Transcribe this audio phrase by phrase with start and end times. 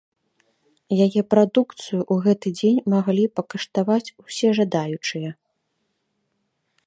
[1.05, 5.29] Яе прадукцыю ў гэты дзень маглі пакаштаваць усе жадаючыя.